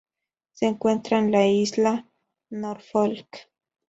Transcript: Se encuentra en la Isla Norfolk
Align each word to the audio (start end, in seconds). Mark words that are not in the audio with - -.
Se 0.53 0.65
encuentra 0.65 1.19
en 1.19 1.29
la 1.31 1.45
Isla 1.45 2.07
Norfolk 2.49 3.51